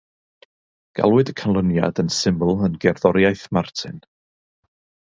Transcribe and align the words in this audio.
Galwyd 0.99 1.31
y 1.35 1.35
canlyniad 1.43 2.01
yn 2.05 2.11
syml 2.17 2.55
yn 2.69 2.81
Gerddoriaeth 2.87 3.47
Martin. 3.59 4.07